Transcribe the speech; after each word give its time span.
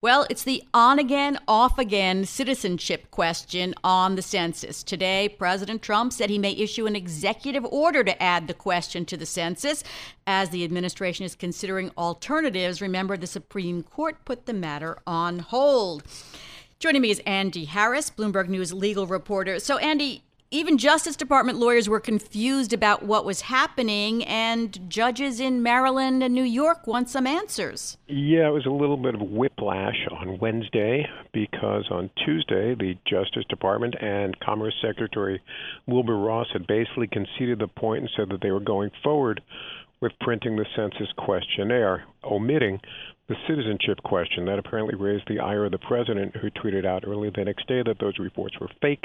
Well, 0.00 0.28
it's 0.30 0.44
the 0.44 0.62
on 0.72 1.00
again, 1.00 1.40
off 1.48 1.76
again 1.76 2.24
citizenship 2.24 3.10
question 3.10 3.74
on 3.82 4.14
the 4.14 4.22
census. 4.22 4.84
Today, 4.84 5.28
President 5.28 5.82
Trump 5.82 6.12
said 6.12 6.30
he 6.30 6.38
may 6.38 6.52
issue 6.52 6.86
an 6.86 6.94
executive 6.94 7.64
order 7.64 8.04
to 8.04 8.22
add 8.22 8.46
the 8.46 8.54
question 8.54 9.04
to 9.06 9.16
the 9.16 9.26
census. 9.26 9.82
As 10.24 10.50
the 10.50 10.62
administration 10.62 11.24
is 11.26 11.34
considering 11.34 11.90
alternatives, 11.98 12.80
remember 12.80 13.16
the 13.16 13.26
Supreme 13.26 13.82
Court 13.82 14.24
put 14.24 14.46
the 14.46 14.52
matter 14.52 14.98
on 15.04 15.40
hold. 15.40 16.04
Joining 16.78 17.02
me 17.02 17.10
is 17.10 17.20
Andy 17.26 17.64
Harris, 17.64 18.08
Bloomberg 18.08 18.48
News 18.48 18.72
legal 18.72 19.08
reporter. 19.08 19.58
So, 19.58 19.78
Andy, 19.78 20.22
even 20.50 20.78
Justice 20.78 21.14
Department 21.14 21.58
lawyers 21.58 21.88
were 21.88 22.00
confused 22.00 22.72
about 22.72 23.02
what 23.02 23.24
was 23.26 23.42
happening, 23.42 24.24
and 24.24 24.78
judges 24.88 25.40
in 25.40 25.62
Maryland 25.62 26.22
and 26.22 26.32
New 26.34 26.42
York 26.42 26.86
want 26.86 27.10
some 27.10 27.26
answers. 27.26 27.98
Yeah, 28.06 28.48
it 28.48 28.52
was 28.52 28.64
a 28.64 28.70
little 28.70 28.96
bit 28.96 29.14
of 29.14 29.20
whiplash 29.20 30.06
on 30.10 30.38
Wednesday 30.38 31.06
because 31.32 31.84
on 31.90 32.08
Tuesday, 32.24 32.74
the 32.74 32.94
Justice 33.06 33.44
Department 33.50 33.94
and 34.00 34.38
Commerce 34.40 34.74
Secretary 34.80 35.42
Wilbur 35.86 36.16
Ross 36.16 36.46
had 36.52 36.66
basically 36.66 37.08
conceded 37.08 37.58
the 37.58 37.68
point 37.68 38.00
and 38.00 38.10
said 38.16 38.30
that 38.30 38.40
they 38.40 38.50
were 38.50 38.60
going 38.60 38.90
forward 39.02 39.42
with 40.00 40.12
printing 40.20 40.56
the 40.56 40.66
census 40.76 41.12
questionnaire, 41.18 42.04
omitting 42.24 42.80
the 43.28 43.36
citizenship 43.46 44.02
question 44.04 44.46
that 44.46 44.58
apparently 44.58 44.94
raised 44.94 45.24
the 45.28 45.38
ire 45.38 45.66
of 45.66 45.72
the 45.72 45.78
president, 45.78 46.34
who 46.36 46.50
tweeted 46.50 46.86
out 46.86 47.04
early 47.06 47.30
the 47.30 47.44
next 47.44 47.68
day 47.68 47.82
that 47.84 47.98
those 48.00 48.18
reports 48.18 48.58
were 48.58 48.70
fake 48.80 49.04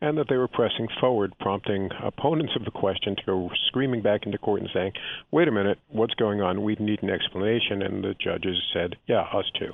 and 0.00 0.16
that 0.16 0.26
they 0.28 0.36
were 0.36 0.48
pressing 0.48 0.86
forward, 1.00 1.32
prompting 1.40 1.90
opponents 2.02 2.52
of 2.54 2.64
the 2.64 2.70
question 2.70 3.16
to 3.16 3.22
go 3.26 3.50
screaming 3.66 4.02
back 4.02 4.24
into 4.24 4.38
court 4.38 4.60
and 4.60 4.70
saying, 4.72 4.92
wait 5.32 5.48
a 5.48 5.52
minute, 5.52 5.78
what's 5.88 6.14
going 6.14 6.40
on? 6.40 6.62
We 6.62 6.76
need 6.78 7.02
an 7.02 7.10
explanation. 7.10 7.82
And 7.82 8.04
the 8.04 8.14
judges 8.14 8.56
said, 8.72 8.96
yeah, 9.08 9.22
us 9.22 9.50
too. 9.58 9.72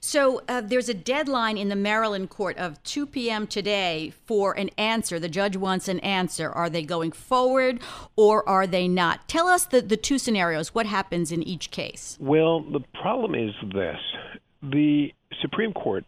So 0.00 0.42
uh, 0.48 0.60
there's 0.60 0.88
a 0.88 0.94
deadline 0.94 1.58
in 1.58 1.68
the 1.68 1.76
Maryland 1.76 2.30
court 2.30 2.56
of 2.56 2.82
2 2.84 3.06
p.m. 3.06 3.46
today 3.46 4.12
for 4.26 4.52
an 4.52 4.70
answer. 4.78 5.18
The 5.18 5.28
judge 5.28 5.56
wants 5.56 5.88
an 5.88 6.00
answer. 6.00 6.50
Are 6.50 6.70
they 6.70 6.82
going 6.82 7.12
forward 7.12 7.80
or 8.16 8.48
are 8.48 8.66
they 8.66 8.88
not? 8.88 9.28
Tell 9.28 9.48
us 9.48 9.66
the, 9.66 9.80
the 9.80 9.96
two 9.96 10.18
scenarios. 10.18 10.74
What 10.74 10.86
happens 10.86 11.32
in 11.32 11.42
each 11.42 11.70
case? 11.70 12.16
Well, 12.20 12.60
the 12.60 12.80
problem 13.00 13.34
is 13.34 13.52
this 13.72 13.98
the 14.62 15.12
Supreme 15.40 15.72
Court 15.72 16.04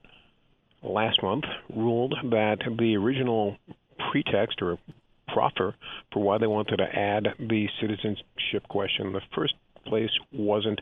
last 0.83 1.23
month 1.23 1.45
ruled 1.75 2.15
that 2.31 2.59
the 2.79 2.97
original 2.97 3.57
pretext 4.11 4.63
or 4.63 4.79
proffer 5.29 5.75
for 6.13 6.23
why 6.23 6.39
they 6.39 6.47
wanted 6.47 6.77
to 6.77 6.85
add 6.85 7.29
the 7.39 7.69
citizenship 7.81 8.67
question 8.69 9.13
the 9.13 9.21
first 9.35 9.55
place 9.87 10.11
wasn't 10.33 10.81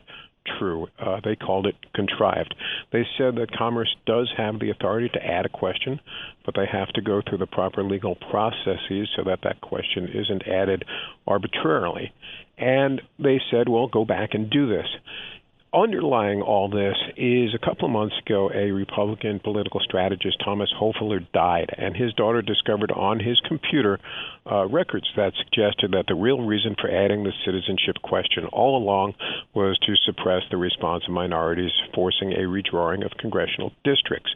true. 0.57 0.87
Uh, 0.97 1.19
they 1.23 1.35
called 1.35 1.67
it 1.67 1.75
contrived. 1.93 2.55
They 2.91 3.05
said 3.17 3.35
that 3.35 3.55
Commerce 3.57 3.95
does 4.05 4.31
have 4.37 4.59
the 4.59 4.71
authority 4.71 5.09
to 5.09 5.25
add 5.25 5.45
a 5.45 5.49
question, 5.49 5.99
but 6.45 6.55
they 6.55 6.65
have 6.71 6.89
to 6.93 7.01
go 7.01 7.21
through 7.21 7.39
the 7.39 7.47
proper 7.47 7.83
legal 7.83 8.15
processes 8.15 9.09
so 9.15 9.23
that 9.25 9.39
that 9.43 9.61
question 9.61 10.09
isn't 10.13 10.47
added 10.47 10.85
arbitrarily. 11.27 12.13
And 12.57 13.01
they 13.17 13.39
said, 13.51 13.69
well, 13.69 13.87
go 13.87 14.05
back 14.05 14.33
and 14.33 14.49
do 14.49 14.67
this 14.67 14.87
underlying 15.73 16.41
all 16.41 16.69
this 16.69 16.95
is 17.15 17.53
a 17.53 17.63
couple 17.63 17.85
of 17.85 17.91
months 17.91 18.15
ago, 18.25 18.49
a 18.53 18.71
Republican 18.71 19.39
political 19.39 19.79
strategist, 19.79 20.41
Thomas 20.43 20.73
Hofeller, 20.79 21.25
died, 21.31 21.69
and 21.77 21.95
his 21.95 22.13
daughter 22.13 22.41
discovered 22.41 22.91
on 22.91 23.19
his 23.19 23.39
computer 23.47 23.99
uh, 24.51 24.67
records 24.67 25.07
that 25.15 25.33
suggested 25.37 25.91
that 25.91 26.05
the 26.07 26.15
real 26.15 26.41
reason 26.41 26.75
for 26.79 26.89
adding 26.89 27.23
the 27.23 27.33
citizenship 27.45 28.01
question 28.01 28.45
all 28.45 28.77
along 28.77 29.13
was 29.53 29.77
to 29.79 29.95
suppress 30.05 30.41
the 30.49 30.57
response 30.57 31.03
of 31.07 31.13
minorities, 31.13 31.71
forcing 31.93 32.33
a 32.33 32.39
redrawing 32.39 33.05
of 33.05 33.11
congressional 33.19 33.71
districts. 33.83 34.33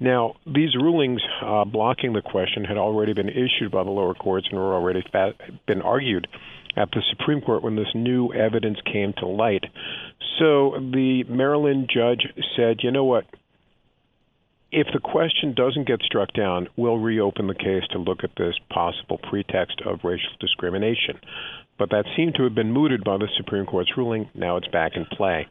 Now, 0.00 0.34
these 0.46 0.74
rulings 0.74 1.22
uh, 1.42 1.64
blocking 1.64 2.12
the 2.12 2.22
question 2.22 2.64
had 2.64 2.76
already 2.76 3.12
been 3.12 3.28
issued 3.28 3.70
by 3.70 3.84
the 3.84 3.90
lower 3.90 4.14
courts 4.14 4.48
and 4.50 4.58
were 4.58 4.74
already 4.74 5.04
fa- 5.12 5.34
been 5.66 5.82
argued 5.82 6.26
at 6.76 6.90
the 6.90 7.02
Supreme 7.10 7.40
Court 7.40 7.62
when 7.62 7.76
this 7.76 7.94
new 7.94 8.32
evidence 8.32 8.78
came 8.90 9.12
to 9.18 9.26
light. 9.26 9.64
So 10.42 10.72
the 10.72 11.22
Maryland 11.28 11.88
judge 11.88 12.26
said, 12.56 12.78
you 12.82 12.90
know 12.90 13.04
what? 13.04 13.26
If 14.72 14.88
the 14.92 14.98
question 14.98 15.54
doesn't 15.54 15.86
get 15.86 16.02
struck 16.02 16.32
down, 16.32 16.66
we'll 16.76 16.98
reopen 16.98 17.46
the 17.46 17.54
case 17.54 17.84
to 17.92 17.98
look 17.98 18.24
at 18.24 18.30
this 18.36 18.56
possible 18.68 19.18
pretext 19.18 19.80
of 19.86 20.00
racial 20.02 20.32
discrimination. 20.40 21.20
But 21.78 21.90
that 21.90 22.06
seemed 22.16 22.34
to 22.36 22.42
have 22.42 22.56
been 22.56 22.72
mooted 22.72 23.04
by 23.04 23.18
the 23.18 23.28
Supreme 23.36 23.66
Court's 23.66 23.96
ruling. 23.96 24.30
Now 24.34 24.56
it's 24.56 24.66
back 24.66 24.96
in 24.96 25.04
play. 25.12 25.46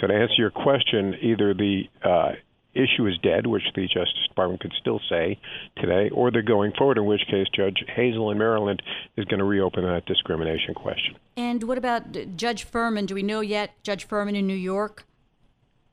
So 0.00 0.06
to 0.06 0.14
answer 0.14 0.34
your 0.38 0.52
question, 0.52 1.16
either 1.22 1.52
the 1.52 1.82
uh, 2.04 2.32
issue 2.76 3.06
is 3.06 3.16
dead, 3.22 3.46
which 3.46 3.62
the 3.74 3.86
Justice 3.86 4.26
Department 4.28 4.60
could 4.60 4.72
still 4.80 5.00
say 5.08 5.38
today, 5.76 6.10
or 6.10 6.30
they're 6.30 6.42
going 6.42 6.72
forward, 6.76 6.98
in 6.98 7.06
which 7.06 7.22
case 7.30 7.46
Judge 7.54 7.82
Hazel 7.94 8.30
in 8.30 8.38
Maryland 8.38 8.82
is 9.16 9.24
going 9.24 9.38
to 9.38 9.44
reopen 9.44 9.84
that 9.84 10.06
discrimination 10.06 10.74
question. 10.74 11.16
And 11.36 11.62
what 11.64 11.78
about 11.78 12.36
Judge 12.36 12.64
Furman? 12.64 13.06
Do 13.06 13.14
we 13.14 13.22
know 13.22 13.40
yet, 13.40 13.70
Judge 13.82 14.06
Furman 14.06 14.36
in 14.36 14.46
New 14.46 14.54
York? 14.54 15.04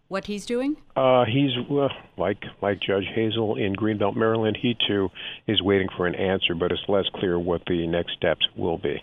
What 0.09 0.25
he's 0.25 0.45
doing? 0.45 0.77
Uh, 0.95 1.25
he's 1.25 1.51
well, 1.69 1.89
like 2.17 2.37
like 2.61 2.79
Judge 2.79 3.05
Hazel 3.15 3.55
in 3.55 3.75
Greenbelt, 3.75 4.15
Maryland. 4.15 4.57
He 4.61 4.77
too 4.87 5.09
is 5.47 5.59
waiting 5.61 5.87
for 5.97 6.05
an 6.05 6.13
answer, 6.13 6.53
but 6.53 6.71
it's 6.71 6.83
less 6.87 7.05
clear 7.15 7.39
what 7.39 7.63
the 7.65 7.87
next 7.87 8.13
steps 8.13 8.45
will 8.55 8.77
be. 8.77 9.01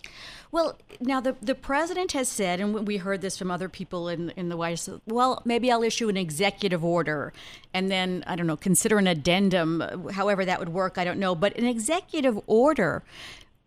Well, 0.53 0.79
now 1.01 1.21
the 1.21 1.37
the 1.41 1.55
president 1.55 2.13
has 2.13 2.29
said, 2.29 2.61
and 2.61 2.87
we 2.87 2.97
heard 2.97 3.21
this 3.21 3.39
from 3.39 3.51
other 3.51 3.69
people 3.69 4.09
in 4.09 4.31
in 4.31 4.49
the 4.49 4.57
White 4.57 4.71
House. 4.71 4.89
Well, 5.07 5.43
maybe 5.45 5.71
I'll 5.71 5.83
issue 5.83 6.09
an 6.09 6.17
executive 6.17 6.85
order, 6.85 7.33
and 7.73 7.91
then 7.91 8.25
I 8.27 8.37
don't 8.37 8.47
know, 8.47 8.57
consider 8.57 8.99
an 8.99 9.07
addendum. 9.07 10.09
However, 10.13 10.45
that 10.45 10.59
would 10.59 10.71
work, 10.71 10.99
I 10.99 11.05
don't 11.05 11.19
know. 11.19 11.35
But 11.35 11.57
an 11.57 11.67
executive 11.67 12.41
order, 12.47 13.05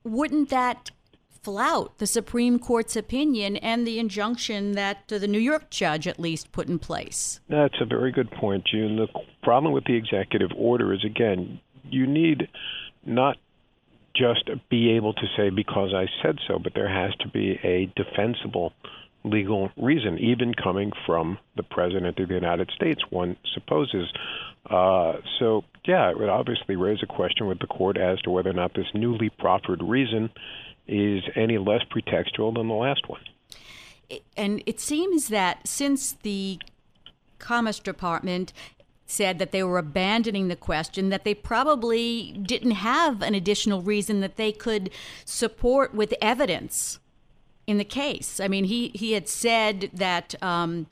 wouldn't 0.04 0.50
that 0.50 0.92
flout 1.44 1.98
the 1.98 2.08
Supreme 2.08 2.58
Court's 2.58 2.96
opinion 2.96 3.58
and 3.58 3.86
the 3.86 4.00
injunction 4.00 4.74
that 4.74 5.08
the 5.08 5.28
New 5.28 5.40
York 5.40 5.70
judge 5.70 6.08
at 6.08 6.20
least 6.20 6.52
put 6.52 6.68
in 6.68 6.80
place? 6.80 7.40
That's 7.50 7.76
a 7.82 7.86
very 7.86 8.12
good 8.12 8.32
point, 8.32 8.66
June. 8.66 8.96
The 8.96 9.08
problem 9.44 9.74
with 9.74 9.84
the 9.86 9.96
executive 9.96 10.52
order 10.58 10.94
is 10.94 11.04
again, 11.04 11.60
you 11.90 12.08
need 12.08 12.48
not 13.06 13.38
just 14.16 14.50
be 14.70 14.92
able 14.92 15.14
to 15.14 15.26
say 15.36 15.50
because 15.50 15.94
I 15.94 16.08
said 16.22 16.40
so, 16.48 16.60
but 16.60 16.74
there 16.74 16.90
has 16.90 17.16
to 17.22 17.28
be 17.28 17.60
a 17.64 17.92
defensible 17.96 18.74
legal 19.24 19.72
reason, 19.78 20.20
even 20.20 20.54
coming 20.54 20.92
from 21.06 21.38
the 21.56 21.64
President 21.64 22.20
of 22.20 22.28
the 22.28 22.34
United 22.34 22.70
States, 22.76 23.02
one 23.10 23.38
supposes. 23.54 24.12
Uh, 24.70 25.14
so, 25.40 25.64
yeah, 25.86 26.10
it 26.10 26.20
would 26.20 26.30
obviously 26.30 26.76
raise 26.76 27.00
a 27.02 27.08
question 27.08 27.48
with 27.48 27.60
the 27.60 27.68
court 27.68 27.98
as 27.98 28.20
to 28.22 28.30
whether 28.30 28.50
or 28.50 28.54
not 28.54 28.74
this 28.74 28.88
newly 28.94 29.30
proffered 29.30 29.82
reason 29.82 30.30
is 30.88 31.24
any 31.36 31.58
less 31.58 31.82
pretextual 31.84 32.54
than 32.54 32.68
the 32.68 32.74
last 32.74 33.08
one. 33.08 33.22
And 34.36 34.62
it 34.66 34.80
seems 34.80 35.30
that 35.30 35.68
since 35.68 36.14
the 36.22 36.60
Commerce 37.40 37.80
Department 37.80 38.54
said 39.06 39.40
that 39.40 39.52
they 39.52 39.64
were 39.64 39.78
abandoning 39.78 40.48
the 40.48 40.56
question, 40.56 41.10
that 41.10 41.24
they 41.24 41.34
probably 41.34 42.32
didn't 42.42 42.72
have 42.72 43.22
an 43.22 43.36
additional 43.36 43.82
reason 43.82 44.22
that 44.22 44.38
they 44.38 44.52
could 44.52 44.90
support 45.26 45.94
with 45.94 46.14
evidence 46.22 47.00
in 47.66 47.78
the 47.78 47.86
case. 47.86 48.40
I 48.40 48.48
mean, 48.48 48.66
he, 48.66 48.90
he 48.90 49.14
had 49.14 49.28
said 49.28 49.90
that 49.94 50.36
um, 50.44 50.88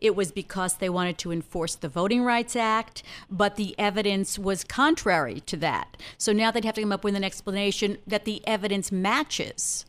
it 0.00 0.16
was 0.16 0.32
because 0.32 0.74
they 0.74 0.88
wanted 0.88 1.18
to 1.18 1.32
enforce 1.32 1.76
the 1.76 1.88
Voting 1.88 2.24
Rights 2.24 2.56
Act, 2.56 3.02
but 3.30 3.56
the 3.56 3.74
evidence 3.78 4.38
was 4.38 4.64
contrary 4.64 5.40
to 5.40 5.56
that. 5.58 5.96
So 6.18 6.32
now 6.32 6.50
they'd 6.50 6.64
have 6.64 6.74
to 6.74 6.80
come 6.80 6.92
up 6.92 7.04
with 7.04 7.14
an 7.14 7.24
explanation 7.24 7.98
that 8.06 8.24
the 8.24 8.46
evidence 8.46 8.90
matches. 8.90 9.86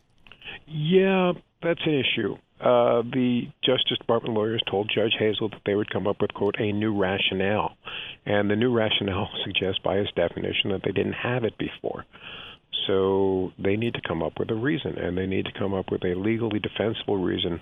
Yeah, 0.68 1.34
that's 1.64 1.82
an 1.86 1.94
issue. 1.94 2.38
Uh, 2.60 3.04
the 3.04 3.48
Justice 3.64 4.00
Department 4.00 4.34
lawyers 4.34 4.64
told 4.70 4.92
Judge 4.94 5.14
Hazel 5.20 5.50
that 5.50 5.62
they 5.66 5.76
would 5.76 5.90
come 5.92 6.08
up 6.08 6.22
with, 6.22 6.34
quote, 6.34 6.56
a 6.60 6.72
new 6.72 6.96
rationale. 6.96 7.78
And 8.26 8.50
the 8.50 8.56
new 8.56 8.74
rationale 8.74 9.30
suggests, 9.46 9.80
by 9.84 9.98
its 9.98 10.12
definition, 10.16 10.72
that 10.72 10.82
they 10.84 10.92
didn't 10.92 11.14
have 11.14 11.44
it 11.44 11.58
before. 11.58 12.06
So 12.88 13.52
they 13.60 13.76
need 13.76 13.94
to 13.96 14.02
come 14.08 14.24
up 14.24 14.40
with 14.40 14.50
a 14.50 14.56
reason, 14.56 14.98
and 14.98 15.18
they 15.18 15.28
need 15.28 15.46
to 15.46 15.52
come 15.52 15.74
up 15.74 15.92
with 15.92 16.04
a 16.04 16.16
legally 16.16 16.60
defensible 16.60 17.18
reason, 17.18 17.60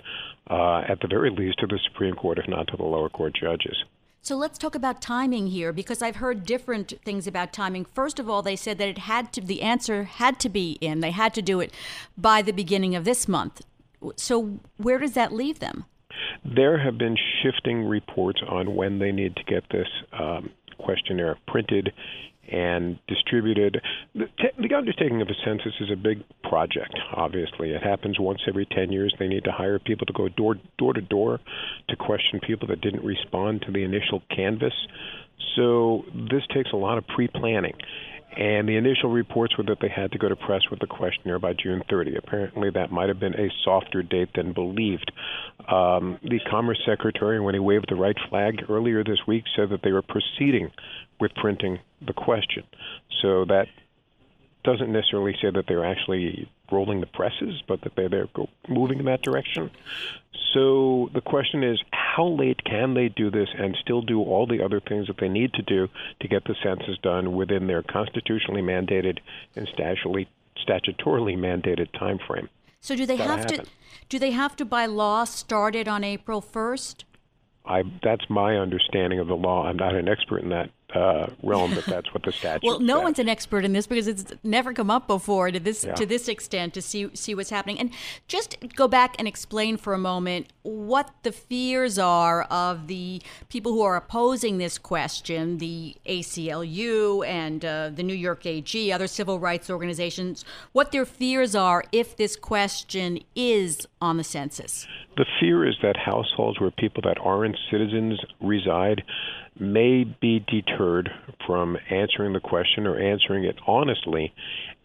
uh, 0.50 0.84
at 0.88 1.00
the 1.02 1.08
very 1.08 1.30
least, 1.30 1.60
to 1.60 1.68
the 1.68 1.80
Supreme 1.92 2.16
Court, 2.16 2.38
if 2.38 2.48
not 2.48 2.68
to 2.68 2.78
the 2.78 2.84
lower 2.84 3.10
court 3.10 3.34
judges. 3.40 3.76
So 4.22 4.36
let's 4.36 4.58
talk 4.58 4.74
about 4.74 5.02
timing 5.02 5.48
here 5.48 5.72
because 5.72 6.02
I've 6.02 6.16
heard 6.16 6.46
different 6.46 6.94
things 7.04 7.28
about 7.28 7.54
timing. 7.54 7.86
First 7.86 8.18
of 8.20 8.28
all, 8.28 8.42
they 8.42 8.56
said 8.56 8.80
that 8.80 8.88
it 8.88 8.98
had 8.98 9.32
to 9.34 9.42
the 9.42 9.62
answer 9.62 10.06
had 10.06 10.40
to 10.40 10.50
be 10.50 10.80
in. 10.82 11.02
They 11.02 11.12
had 11.12 11.34
to 11.36 11.44
do 11.44 11.60
it 11.60 11.72
by 12.18 12.42
the 12.42 12.52
beginning 12.52 12.96
of 12.96 13.06
this 13.06 13.28
month. 13.28 13.62
So 14.16 14.60
where 14.78 15.00
does 15.00 15.14
that 15.14 15.34
leave 15.34 15.60
them? 15.60 15.86
There 16.44 16.78
have 16.78 16.98
been 16.98 17.18
shifting 17.42 17.84
reports 17.84 18.42
on 18.48 18.76
when 18.76 19.00
they 19.00 19.12
need 19.12 19.36
to 19.36 19.44
get 19.44 19.64
this 19.72 19.88
um, 20.14 20.52
questionnaire 20.78 21.38
printed 21.48 21.92
and 22.52 23.00
distributed. 23.08 23.82
The, 24.14 24.26
the, 24.58 24.76
undertaking 24.76 25.22
of 25.22 25.28
a 25.30 25.34
census 25.44 25.74
is 25.80 25.90
a 25.92 25.96
big 25.96 26.24
project, 26.44 26.98
obviously. 27.16 27.72
It 27.72 27.82
happens 27.82 28.20
once 28.20 28.42
every 28.48 28.68
10 28.68 28.92
years. 28.92 29.14
They 29.18 29.28
need 29.28 29.46
to 29.46 29.52
hire 29.52 29.80
people 29.80 30.06
to 30.06 30.14
go 30.14 30.30
door, 30.30 30.56
door 30.78 30.94
to 30.94 31.02
door 31.02 31.40
to 31.90 31.96
question 31.96 32.40
people 32.46 32.68
that 32.68 32.82
didn't 32.82 33.04
respond 33.04 33.64
to 33.64 33.72
the 33.72 33.84
initial 33.84 34.22
canvas. 34.36 34.74
So 35.56 36.06
this 36.14 36.44
takes 36.54 36.72
a 36.72 36.78
lot 36.78 36.98
of 36.98 37.08
pre 37.08 37.28
planning. 37.28 37.74
And 38.38 38.68
the 38.68 38.76
initial 38.76 39.10
reports 39.10 39.58
were 39.58 39.64
that 39.66 39.80
they 39.82 39.88
had 39.88 40.12
to 40.12 40.18
go 40.18 40.28
to 40.28 40.36
press 40.36 40.62
with 40.70 40.80
the 40.80 40.88
questionnaire 40.88 41.40
by 41.40 41.54
June 41.54 41.82
30. 41.90 42.18
Apparently, 42.18 42.70
that 42.72 42.92
might 42.92 43.08
have 43.08 43.20
been 43.20 43.34
a 43.34 43.50
softer 43.64 44.04
date 44.04 44.30
than 44.36 44.52
believed. 44.54 45.12
Um, 45.68 46.20
the 46.22 46.40
Commerce 46.50 46.80
Secretary, 46.86 47.40
when 47.40 47.56
he 47.56 47.60
waved 47.60 47.88
the 47.90 47.96
right 47.96 48.18
flag 48.30 48.66
earlier 48.70 49.04
this 49.04 49.20
week, 49.26 49.46
said 49.56 49.70
that 49.70 49.82
they 49.84 49.92
were 49.92 50.02
proceeding 50.02 50.72
with 51.20 51.34
printing 51.36 51.80
the 52.06 52.14
question. 52.14 52.64
So 53.22 53.46
that 53.46 53.68
doesn't 54.66 54.92
necessarily 54.92 55.36
say 55.42 55.50
that 55.54 55.66
they're 55.68 55.86
actually 55.86 56.50
rolling 56.72 57.00
the 57.00 57.08
presses, 57.08 57.62
but 57.68 57.82
that 57.82 57.94
they're, 57.96 58.10
they're 58.10 58.28
moving 58.68 59.00
in 59.00 59.06
that 59.06 59.22
direction. 59.22 59.72
So 60.54 61.10
the 61.14 61.22
question 61.22 61.64
is, 61.64 61.80
how 62.16 62.28
late 62.28 62.64
can 62.64 62.94
they 62.94 63.10
do 63.10 63.30
this 63.30 63.50
and 63.58 63.76
still 63.82 64.02
do 64.02 64.22
all 64.22 64.48
the 64.48 64.64
other 64.64 64.80
things 64.80 65.08
that 65.08 65.18
they 65.20 65.28
need 65.28 65.54
to 65.54 65.62
do 65.62 65.88
to 66.22 66.28
get 66.28 66.44
the 66.46 66.56
census 66.64 66.98
done 67.04 67.36
within 67.36 67.68
their 67.68 67.84
constitutionally 67.84 68.62
mandated 68.62 69.20
and 69.56 69.68
statutorily, 69.68 70.28
statutorily 70.66 71.38
mandated 71.38 71.92
time 72.00 72.18
frame? 72.26 72.48
So 72.80 72.96
do 72.96 73.06
they 73.06 73.18
have 73.18 73.40
happen. 73.40 73.66
to 73.66 73.72
do 74.08 74.20
they 74.20 74.32
have 74.32 74.56
to 74.58 74.66
by 74.66 74.86
law 74.86 75.26
start 75.26 75.76
it 75.76 75.88
on 75.88 76.04
April 76.04 76.42
1st? 76.42 77.04
I 77.66 77.84
that's 78.04 78.30
my 78.30 78.56
understanding 78.58 79.20
of 79.20 79.28
the 79.28 79.36
law. 79.36 79.66
I'm 79.66 79.78
not 79.78 79.96
an 79.96 80.08
expert 80.08 80.44
in 80.44 80.50
that 80.50 80.70
uh, 80.96 81.28
realm, 81.44 81.74
but 81.76 81.86
that's 81.86 82.14
what 82.14 82.24
the 82.24 82.32
statute. 82.32 82.66
well, 82.66 82.80
no 82.80 82.98
says. 82.98 83.04
one's 83.04 83.20
an 83.20 83.30
expert 83.30 83.66
in 83.66 83.74
this 83.74 83.88
because 83.88 84.08
it's 84.08 84.34
never 84.44 84.74
come 84.74 84.90
up 84.90 85.08
before 85.08 85.52
to 85.52 85.60
this 85.60 85.84
yeah. 85.84 85.94
to 85.94 86.06
this 86.06 86.28
extent 86.28 86.74
to 86.74 86.82
see 86.82 87.10
see 87.14 87.36
what's 87.36 87.50
happening. 87.50 87.80
And 87.80 87.92
just 88.28 88.58
go 88.76 88.88
back 88.88 89.16
and 89.20 89.28
explain 89.28 89.78
for 89.78 89.94
a 89.94 89.98
moment 89.98 90.48
what 90.64 91.12
the 91.24 91.32
fears 91.32 92.00
are 92.00 92.44
of 92.44 92.88
the 92.88 93.22
people 93.50 93.74
who 93.74 93.82
are 93.82 93.96
opposing 93.96 94.58
this 94.58 94.78
question, 94.78 95.58
the 95.58 95.96
ACLU 96.06 97.26
and 97.28 97.64
uh, 97.64 97.90
the 97.94 98.04
New 98.04 98.16
York 98.16 98.46
AG, 98.46 98.92
other 98.92 99.08
civil 99.08 99.40
rights 99.40 99.70
organizations, 99.70 100.46
what 100.72 100.92
their 100.92 101.06
fears 101.06 101.56
are 101.56 101.84
if 101.92 102.16
this 102.16 102.36
question 102.36 103.20
is 103.36 103.88
on 104.02 104.18
the 104.18 104.24
census. 104.24 104.88
The 105.18 105.26
fear 105.40 105.66
is 105.68 105.76
that 105.82 105.96
households 105.98 106.60
where 106.60 106.72
people 106.72 107.02
that 107.04 107.18
aren't 107.22 107.58
citizens 107.72 108.20
reside 108.42 109.04
may 109.60 110.04
be 110.04 110.40
deterred 110.40 111.10
from 111.46 111.78
answering 111.90 112.34
the 112.34 112.40
question 112.40 112.86
or 112.88 113.00
answering 113.00 113.46
it 113.46 113.56
honestly, 113.68 114.34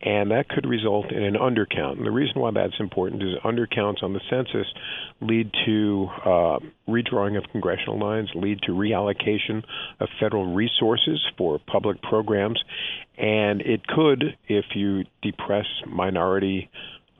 and 0.02 0.30
that 0.30 0.48
could 0.48 0.66
result 0.66 1.12
in 1.12 1.22
an 1.22 1.34
undercount. 1.34 1.98
And 1.98 2.06
the 2.06 2.10
reason 2.10 2.40
why 2.40 2.50
that's 2.52 2.78
important 2.78 3.22
is 3.22 3.34
undercounts 3.44 4.02
on 4.02 4.12
the 4.12 4.20
census 4.30 4.66
lead 5.20 5.50
to 5.66 6.08
uh, 6.24 6.58
redrawing 6.88 7.36
of 7.36 7.44
congressional 7.50 7.98
lines, 7.98 8.30
lead 8.34 8.60
to 8.62 8.72
reallocation 8.72 9.62
of 9.98 10.08
federal 10.18 10.54
resources 10.54 11.20
for 11.36 11.58
public 11.66 12.00
programs, 12.02 12.62
and 13.18 13.60
it 13.60 13.86
could, 13.86 14.36
if 14.48 14.64
you 14.74 15.04
depress 15.22 15.66
minority 15.86 16.70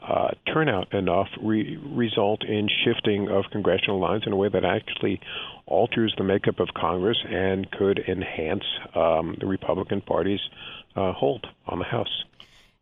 uh, 0.06 0.30
turnout 0.52 0.92
enough 0.94 1.28
re- 1.42 1.76
result 1.76 2.44
in 2.44 2.68
shifting 2.84 3.28
of 3.28 3.44
congressional 3.52 4.00
lines 4.00 4.24
in 4.26 4.32
a 4.32 4.36
way 4.36 4.48
that 4.48 4.64
actually 4.64 5.20
alters 5.66 6.14
the 6.18 6.24
makeup 6.24 6.58
of 6.58 6.68
Congress 6.74 7.18
and 7.28 7.70
could 7.70 7.98
enhance 8.08 8.64
um, 8.94 9.36
the 9.40 9.46
Republican 9.46 10.00
Party's 10.00 10.40
uh, 10.96 11.12
hold 11.12 11.46
on 11.66 11.78
the 11.78 11.84
House. 11.84 12.24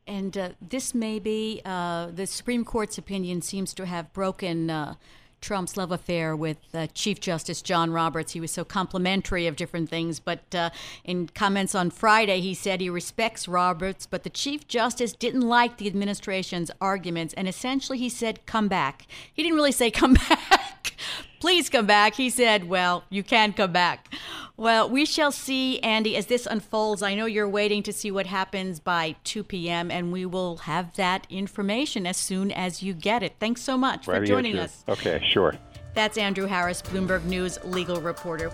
And 0.07 0.37
uh, 0.39 0.49
this 0.67 0.95
may 0.95 1.19
be 1.19 1.61
uh, 1.67 2.07
the 2.07 2.27
Supreme 2.27 2.65
Court's 2.65 2.97
opinion 2.97 3.43
seems 3.43 3.75
to 3.75 3.85
have 3.85 4.11
broken 4.15 4.71
uh, 4.71 4.95
Trump's 5.41 5.77
love 5.77 5.93
affair 5.93 6.35
with 6.35 6.59
uh, 6.75 6.87
Chief 6.95 7.21
Justice 7.21 7.63
John 7.63 7.91
Roberts. 7.91 8.33
He 8.33 8.41
was 8.41 8.51
so 8.51 8.65
complimentary 8.65 9.47
of 9.47 9.57
different 9.57 9.89
things, 9.89 10.21
but 10.21 10.55
uh, 10.55 10.71
in 11.05 11.29
comments 11.29 11.75
on 11.75 11.91
Friday, 11.91 12.41
he 12.41 12.55
said 12.55 12.81
he 12.81 12.91
respects 12.91 13.49
Roberts, 13.49 14.07
but 14.07 14.25
the 14.25 14.31
Chief 14.31 14.67
Justice 14.69 15.13
didn't 15.13 15.43
like 15.43 15.79
the 15.79 15.87
administration's 15.87 16.71
arguments, 16.81 17.35
and 17.35 17.49
essentially 17.49 17.99
he 17.99 18.09
said, 18.09 18.45
come 18.47 18.69
back. 18.69 19.07
He 19.33 19.43
didn't 19.43 19.57
really 19.57 19.73
say, 19.73 19.91
come 19.91 20.15
back. 20.29 20.95
Please 21.41 21.69
come 21.69 21.87
back. 21.87 22.15
He 22.15 22.31
said, 22.31 22.69
well, 22.69 23.05
you 23.11 23.23
can 23.23 23.53
come 23.53 23.73
back. 23.73 24.13
Well, 24.59 24.91
we 24.91 25.05
shall 25.05 25.31
see, 25.31 25.79
Andy, 25.81 26.17
as 26.17 26.27
this 26.27 26.45
unfolds. 26.45 27.01
I 27.01 27.15
know 27.15 27.27
you're 27.27 27.49
waiting 27.49 27.85
to 27.85 27.93
see 27.93 28.11
what 28.11 28.27
happens 28.27 28.81
by 28.81 29.15
2 29.23 29.45
p.m., 29.45 29.89
and 29.89 30.11
we 30.11 30.27
will 30.27 30.57
have 30.57 30.97
that 30.97 31.29
information 31.31 32.09
as 32.09 32.17
soon 32.17 32.51
as 32.51 32.83
you 32.83 32.93
get 32.93 33.23
it. 33.23 33.37
Thanks 33.39 33.63
so 33.63 33.79
much 33.79 34.09
right 34.09 34.19
for 34.19 34.27
joining 34.27 34.59
us. 34.59 34.83
Okay, 34.89 35.23
sure. 35.33 35.55
That's 35.95 36.19
Andrew 36.19 36.47
Harris, 36.47 36.83
Bloomberg 36.83 37.25
News 37.25 37.61
legal 37.63 38.01
reporter. 38.01 38.51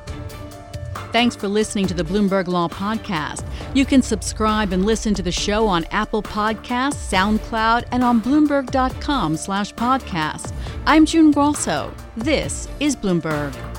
Thanks 1.11 1.37
for 1.37 1.49
listening 1.49 1.87
to 1.87 1.95
the 1.95 2.05
Bloomberg 2.05 2.49
Law 2.49 2.69
Podcast. 2.69 3.47
You 3.73 3.87
can 3.87 4.03
subscribe 4.03 4.75
and 4.75 4.85
listen 4.85 5.15
to 5.15 5.23
the 5.23 5.33
show 5.33 5.67
on 5.67 5.85
Apple 5.85 6.23
Podcasts, 6.23 7.11
SoundCloud, 7.11 7.89
and 7.93 8.05
on 8.05 8.21
Bloomberg.com 8.21 9.39
slash 9.39 9.73
podcast. 9.73 10.53
I'm 10.85 11.07
June 11.07 11.31
Grasso. 11.31 11.95
This 12.15 12.69
is 12.79 12.95
Bloomberg. 12.95 13.74